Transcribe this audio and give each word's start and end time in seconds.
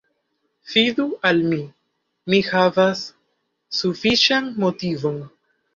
Fidu 0.69 1.05
al 1.31 1.43
mi; 1.51 1.59
mi 2.35 2.41
havas 2.49 3.07
sufiĉan 3.83 4.53
motivon. 4.67 5.27